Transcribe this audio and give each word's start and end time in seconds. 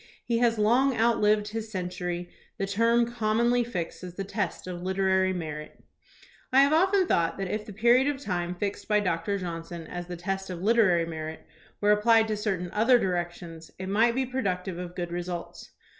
He 0.25 0.39
has 0.39 0.57
long 0.57 0.97
outlived 0.97 1.49
his 1.49 1.71
century, 1.71 2.27
the 2.57 2.65
term 2.65 3.05
commonly 3.05 3.63
fixed 3.63 4.03
as 4.03 4.15
the 4.15 4.23
test 4.23 4.65
of 4.65 4.81
literary 4.81 5.31
merit." 5.31 5.83
I 6.51 6.61
have 6.61 6.73
often 6.73 7.05
thought 7.05 7.37
that 7.37 7.47
if 7.51 7.67
the 7.67 7.71
period 7.71 8.07
of 8.07 8.19
time 8.19 8.55
fixed 8.55 8.87
by 8.87 8.99
Doctor 8.99 9.37
Johnson 9.37 9.85
as 9.85 10.07
the 10.07 10.17
test 10.17 10.49
of 10.49 10.63
literary 10.63 11.05
merit 11.05 11.45
were 11.81 11.91
applied 11.91 12.31
in 12.31 12.37
certain 12.37 12.71
other 12.71 12.97
directions, 12.97 13.69
it 13.77 13.89
might 13.89 14.15
be 14.15 14.25
pro 14.25 14.41
ductive 14.41 14.79
of 14.79 14.95
good 14.95 15.11
results. 15.11 15.69